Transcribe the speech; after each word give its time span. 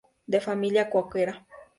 De 0.25 0.39
familia 0.41 0.89
cuáquera. 0.89 1.45